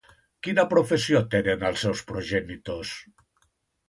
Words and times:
Quina 0.45 0.63
professió 0.69 1.19
tenen 1.35 1.65
els 1.67 1.83
seus 1.87 2.01
progenitors? 2.13 2.95